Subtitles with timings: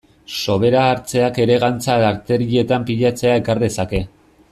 [0.43, 4.01] Sobera hartzeak ere gantza arterietan pilatzea ekar dezake.